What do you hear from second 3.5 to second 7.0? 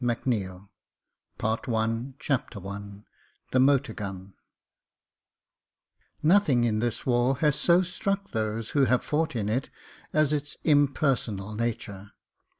THE MOTOR GUN NOTHING in